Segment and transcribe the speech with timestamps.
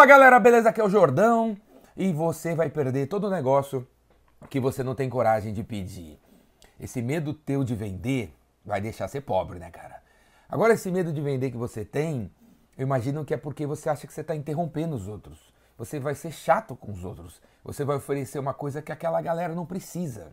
[0.00, 0.70] Fala galera, beleza?
[0.70, 1.54] Aqui é o Jordão
[1.94, 3.86] e você vai perder todo o negócio
[4.48, 6.18] que você não tem coragem de pedir.
[6.80, 8.34] Esse medo teu de vender
[8.64, 10.02] vai deixar ser pobre, né, cara?
[10.48, 12.32] Agora, esse medo de vender que você tem,
[12.78, 15.52] eu imagino que é porque você acha que você está interrompendo os outros.
[15.76, 17.38] Você vai ser chato com os outros.
[17.62, 20.32] Você vai oferecer uma coisa que aquela galera não precisa.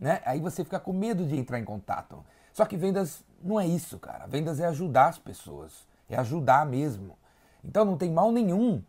[0.00, 0.20] Né?
[0.24, 2.24] Aí você fica com medo de entrar em contato.
[2.52, 4.26] Só que vendas não é isso, cara.
[4.26, 5.86] Vendas é ajudar as pessoas.
[6.10, 7.16] É ajudar mesmo.
[7.64, 8.82] Então não tem mal nenhum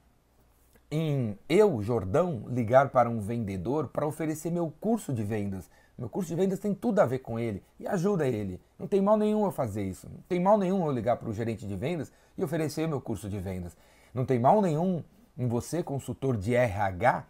[0.89, 5.69] em eu, Jordão, ligar para um vendedor para oferecer meu curso de vendas.
[5.97, 8.61] Meu curso de vendas tem tudo a ver com ele e ajuda ele.
[8.77, 10.07] Não tem mal nenhum eu fazer isso.
[10.07, 13.29] Não tem mal nenhum eu ligar para o gerente de vendas e oferecer meu curso
[13.29, 13.75] de vendas.
[14.13, 15.03] Não tem mal nenhum
[15.37, 17.25] em você, consultor de RH,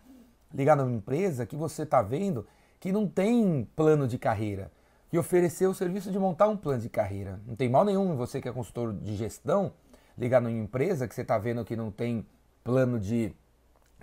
[0.54, 2.46] ligar numa empresa que você está vendo
[2.80, 4.72] que não tem plano de carreira
[5.12, 7.40] e oferecer o serviço de montar um plano de carreira.
[7.48, 9.72] Não tem mal nenhum em você que é consultor de gestão
[10.18, 12.26] ligar numa empresa que você está vendo que não tem
[12.64, 13.34] plano de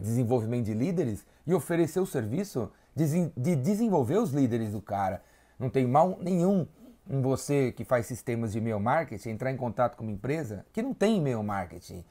[0.01, 5.23] desenvolvimento de líderes e oferecer o serviço de desenvolver os líderes do cara.
[5.59, 6.67] Não tem mal nenhum
[7.09, 10.83] em você que faz sistemas de e-mail marketing entrar em contato com uma empresa que
[10.83, 12.05] não tem e-mail marketing.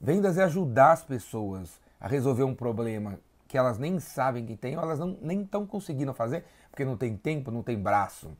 [0.00, 4.76] Vendas é ajudar as pessoas a resolver um problema que elas nem sabem que tem
[4.76, 8.30] ou elas não, nem estão conseguindo fazer porque não tem tempo, não tem braço.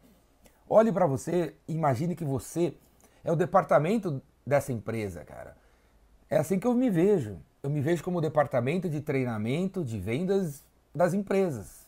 [0.68, 2.74] Olhe para você imagine que você
[3.22, 5.56] é o departamento dessa empresa, cara.
[6.28, 7.38] É assim que eu me vejo.
[7.62, 11.86] Eu me vejo como o departamento de treinamento, de vendas das empresas.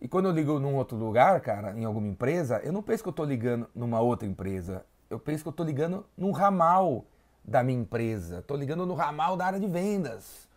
[0.00, 3.08] E quando eu ligo num outro lugar, cara, em alguma empresa, eu não penso que
[3.08, 4.84] eu estou ligando numa outra empresa.
[5.10, 7.04] Eu penso que eu estou ligando num ramal
[7.44, 8.38] da minha empresa.
[8.38, 10.48] Estou ligando no ramal da área de vendas.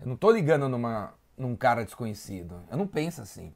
[0.00, 2.62] Eu não estou ligando numa, num cara desconhecido.
[2.70, 3.52] Eu não penso assim.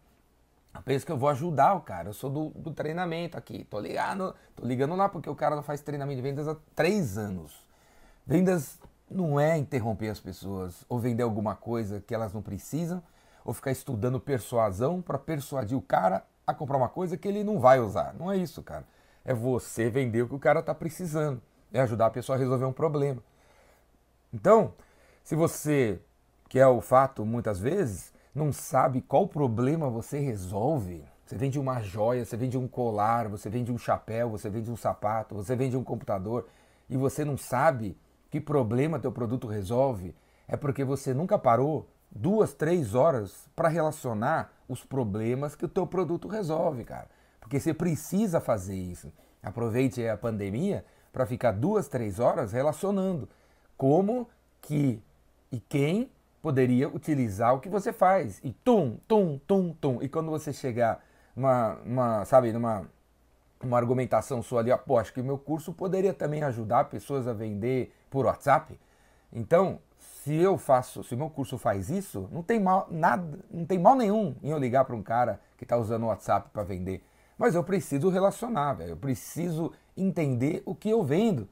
[0.75, 2.09] Eu penso que eu vou ajudar o cara.
[2.09, 3.65] Eu sou do, do treinamento aqui.
[3.65, 7.17] Tô ligado, tô ligando lá porque o cara não faz treinamento de vendas há três
[7.17, 7.67] anos.
[8.27, 8.79] Vendas
[9.11, 13.03] não é interromper as pessoas ou vender alguma coisa que elas não precisam
[13.45, 17.59] ou ficar estudando persuasão para persuadir o cara a comprar uma coisa que ele não
[17.59, 18.15] vai usar.
[18.15, 18.85] Não é isso, cara.
[19.25, 21.43] É você vender o que o cara está precisando.
[21.73, 23.23] É ajudar a pessoa a resolver um problema.
[24.33, 24.73] Então,
[25.25, 26.01] se você,
[26.49, 31.05] que é o fato muitas vezes, não sabe qual problema você resolve.
[31.25, 34.77] Você vende uma joia, você vende um colar, você vende um chapéu, você vende um
[34.77, 36.49] sapato, você vende um computador
[36.89, 37.97] e você não sabe
[38.31, 40.15] que problema teu produto resolve,
[40.47, 45.87] é porque você nunca parou duas, três horas para relacionar os problemas que o teu
[45.87, 47.09] produto resolve, cara.
[47.41, 49.13] Porque você precisa fazer isso.
[49.43, 53.29] Aproveite a pandemia para ficar duas, três horas relacionando
[53.77, 54.29] como
[54.61, 55.03] que
[55.51, 56.11] e quem
[56.41, 58.41] poderia utilizar o que você faz.
[58.45, 60.03] E tum, tum, tum, tum.
[60.03, 61.05] E quando você chegar
[61.35, 62.87] uma, uma sabe, numa
[63.63, 67.95] uma argumentação sua ali, acho que o meu curso poderia também ajudar pessoas a vender
[68.11, 68.79] por WhatsApp.
[69.33, 73.65] Então, se eu faço, se o meu curso faz isso, não tem mal nada, não
[73.65, 76.63] tem mal nenhum em eu ligar para um cara que está usando o WhatsApp para
[76.63, 77.05] vender.
[77.39, 78.91] Mas eu preciso relacionar, velho.
[78.91, 81.49] Eu preciso entender o que eu vendo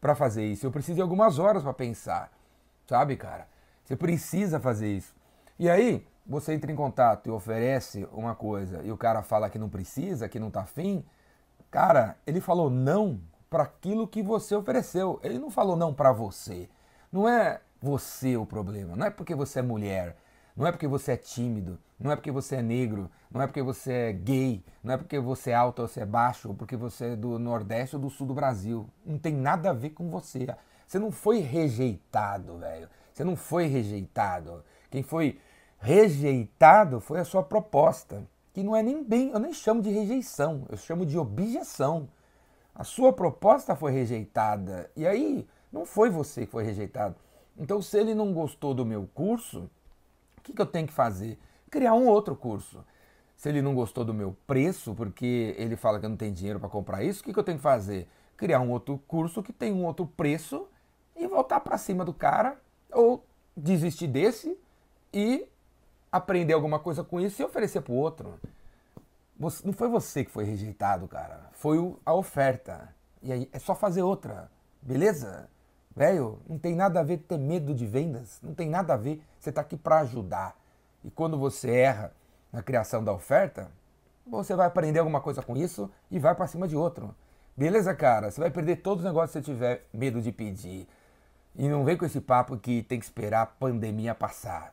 [0.00, 0.66] para fazer isso.
[0.66, 2.30] Eu preciso de algumas horas para pensar,
[2.86, 3.48] sabe, cara?
[3.84, 5.14] Você precisa fazer isso.
[5.58, 9.58] E aí, você entra em contato e oferece uma coisa e o cara fala que
[9.58, 11.04] não precisa, que não tá afim.
[11.72, 13.18] Cara, ele falou não
[13.48, 15.18] para aquilo que você ofereceu.
[15.22, 16.68] Ele não falou não para você.
[17.10, 18.94] Não é você o problema.
[18.94, 20.14] Não é porque você é mulher.
[20.54, 21.78] Não é porque você é tímido.
[21.98, 23.10] Não é porque você é negro.
[23.30, 24.62] Não é porque você é gay.
[24.84, 26.48] Não é porque você é alto ou você é baixo.
[26.48, 28.86] Ou porque você é do Nordeste ou do Sul do Brasil.
[29.02, 30.54] Não tem nada a ver com você.
[30.86, 32.86] Você não foi rejeitado, velho.
[33.14, 34.62] Você não foi rejeitado.
[34.90, 35.40] Quem foi
[35.78, 38.22] rejeitado foi a sua proposta,
[38.52, 42.08] que não é nem bem, eu nem chamo de rejeição, eu chamo de objeção.
[42.74, 47.16] A sua proposta foi rejeitada e aí não foi você que foi rejeitado.
[47.56, 49.70] Então, se ele não gostou do meu curso,
[50.38, 51.38] o que, que eu tenho que fazer?
[51.70, 52.84] Criar um outro curso.
[53.36, 56.60] Se ele não gostou do meu preço, porque ele fala que eu não tenho dinheiro
[56.60, 58.08] para comprar isso, o que, que eu tenho que fazer?
[58.36, 60.66] Criar um outro curso que tem um outro preço
[61.16, 62.56] e voltar para cima do cara
[62.92, 63.24] ou
[63.56, 64.56] desistir desse
[65.12, 65.46] e
[66.12, 68.38] aprender alguma coisa com isso e oferecer para o outro.
[69.38, 71.48] Você, não foi você que foi rejeitado, cara.
[71.52, 72.94] Foi a oferta.
[73.22, 74.50] E aí é só fazer outra.
[74.82, 75.48] Beleza?
[75.96, 78.38] Velho, não tem nada a ver ter medo de vendas.
[78.42, 79.22] Não tem nada a ver.
[79.40, 80.54] Você está aqui para ajudar.
[81.02, 82.12] E quando você erra
[82.52, 83.70] na criação da oferta,
[84.26, 87.14] você vai aprender alguma coisa com isso e vai para cima de outro.
[87.56, 88.30] Beleza, cara?
[88.30, 90.86] Você vai perder todos os negócios que você tiver medo de pedir.
[91.56, 94.72] E não vem com esse papo que tem que esperar a pandemia passar.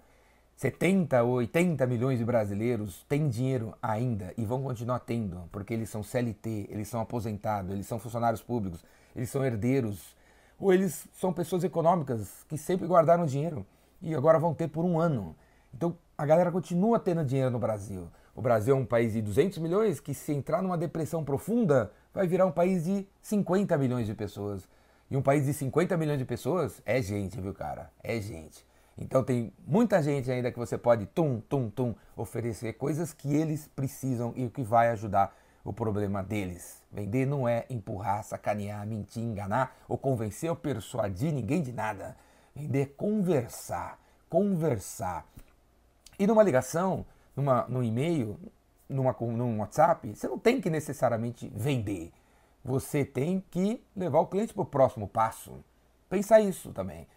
[0.60, 5.90] 70 ou 80 milhões de brasileiros têm dinheiro ainda e vão continuar tendo, porque eles
[5.90, 8.84] são CLT, eles são aposentados, eles são funcionários públicos,
[9.16, 10.18] eles são herdeiros,
[10.60, 13.66] ou eles são pessoas econômicas que sempre guardaram dinheiro.
[14.02, 15.34] e agora vão ter por um ano.
[15.74, 18.10] Então a galera continua tendo dinheiro no Brasil.
[18.36, 22.28] O Brasil é um país de 200 milhões que, se entrar numa depressão profunda, vai
[22.28, 24.68] virar um país de 50 milhões de pessoas.
[25.10, 27.90] E um país de 50 milhões de pessoas é gente, viu, cara?
[28.04, 28.68] É gente.
[29.00, 33.68] Então tem muita gente ainda que você pode tum, tum, tum, oferecer coisas que eles
[33.74, 36.84] precisam e que vai ajudar o problema deles.
[36.92, 42.18] Vender não é empurrar, sacanear, mentir, enganar ou convencer ou persuadir ninguém de nada.
[42.54, 43.98] Vender é conversar,
[44.30, 45.26] conversar.
[46.18, 48.38] E numa ligação, numa, num e-mail,
[48.90, 52.12] numa, num WhatsApp, você não tem que necessariamente vender.
[52.66, 55.64] Você tem que levar o cliente para o próximo passo.
[56.10, 57.08] Pensar isso também.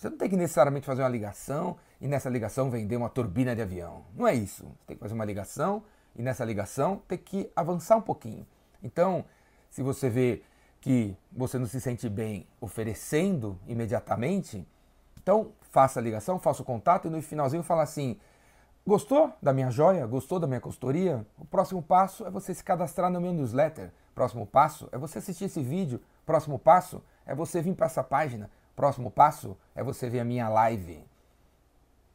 [0.00, 3.60] Você não tem que necessariamente fazer uma ligação e nessa ligação vender uma turbina de
[3.60, 4.02] avião.
[4.16, 4.64] Não é isso.
[4.64, 5.82] Você tem que fazer uma ligação
[6.16, 8.46] e nessa ligação tem que avançar um pouquinho.
[8.82, 9.26] Então,
[9.68, 10.42] se você vê
[10.80, 14.66] que você não se sente bem oferecendo imediatamente,
[15.22, 18.18] então faça a ligação, faça o contato e no finalzinho fala assim:
[18.86, 20.06] Gostou da minha joia?
[20.06, 21.26] Gostou da minha consultoria?
[21.36, 23.92] O próximo passo é você se cadastrar no meu newsletter.
[24.14, 26.00] Próximo passo é você assistir esse vídeo.
[26.24, 28.48] Próximo passo é você vir para essa página.
[28.80, 31.04] Próximo passo é você ver a minha live.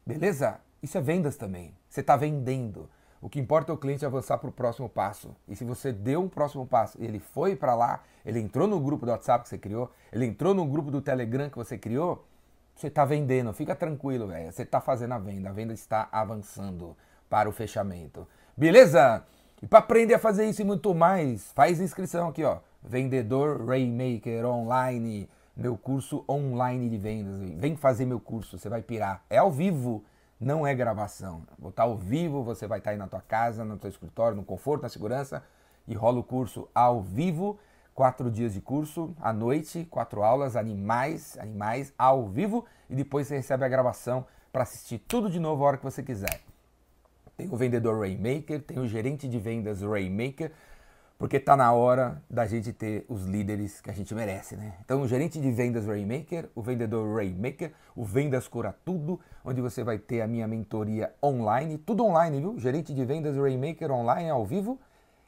[0.03, 0.59] Beleza?
[0.81, 1.71] Isso é vendas também.
[1.87, 2.89] Você está vendendo.
[3.21, 5.35] O que importa é o cliente avançar para o próximo passo.
[5.47, 8.79] E se você deu um próximo passo e ele foi para lá, ele entrou no
[8.79, 12.25] grupo do WhatsApp que você criou, ele entrou no grupo do Telegram que você criou,
[12.75, 14.51] você está vendendo, fica tranquilo, velho.
[14.51, 16.97] Você está fazendo a venda, a venda está avançando
[17.29, 18.27] para o fechamento.
[18.57, 19.23] Beleza?
[19.61, 22.57] E para aprender a fazer isso e muito mais, faz inscrição aqui, ó.
[22.81, 27.37] Vendedor Raymaker Online, meu curso online de vendas.
[27.57, 29.23] Vem fazer meu curso, você vai pirar.
[29.29, 30.03] É ao vivo,
[30.39, 31.43] não é gravação.
[31.57, 34.43] Vou estar ao vivo, você vai estar aí na tua casa, no teu escritório, no
[34.43, 35.43] conforto, na segurança
[35.87, 37.59] e rola o curso ao vivo
[37.95, 43.37] quatro dias de curso à noite, quatro aulas, animais, animais ao vivo e depois você
[43.37, 46.41] recebe a gravação para assistir tudo de novo a hora que você quiser.
[47.37, 50.51] Tem o vendedor Raymaker, tem o gerente de vendas Raymaker,
[51.17, 54.73] porque está na hora da gente ter os líderes que a gente merece, né?
[54.83, 59.83] Então, o gerente de vendas Raymaker, o vendedor Raymaker, o Vendas Cura Tudo, onde você
[59.83, 62.59] vai ter a minha mentoria online, tudo online, viu?
[62.59, 64.77] Gerente de vendas Raymaker online ao vivo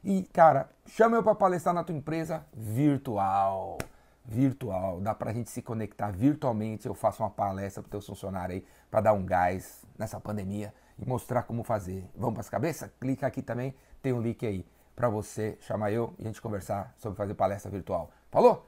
[0.03, 3.77] e, cara, chama eu para palestrar na tua empresa virtual.
[4.25, 4.99] Virtual.
[4.99, 6.85] Dá para a gente se conectar virtualmente.
[6.85, 10.73] Eu faço uma palestra para o teu funcionário aí para dar um gás nessa pandemia
[10.99, 12.03] e mostrar como fazer.
[12.15, 12.89] Vamos para as cabeças?
[12.99, 14.65] Clica aqui também, tem um link aí
[14.97, 18.09] para você chamar eu e a gente conversar sobre fazer palestra virtual.
[18.31, 18.66] Falou?